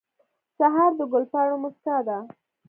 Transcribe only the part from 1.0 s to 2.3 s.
ګل پاڼو موسکا ده.